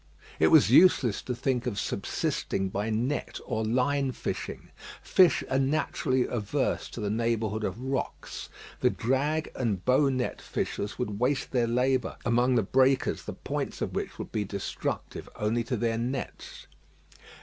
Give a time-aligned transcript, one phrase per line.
[0.39, 4.71] It was useless to think of subsisting by net or line fishing.
[5.03, 8.49] Fish are naturally averse to the neighbourhood of rocks.
[8.79, 13.79] The drag and bow net fishers would waste their labour among the breakers, the points
[13.79, 16.65] of which would be destructive only to their nets.